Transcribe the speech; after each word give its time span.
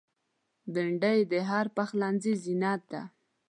بېنډۍ 0.73 1.19
د 1.31 1.33
هر 1.49 1.65
پخلنځي 1.75 2.33
زینت 2.43 2.81
ده 2.91 3.01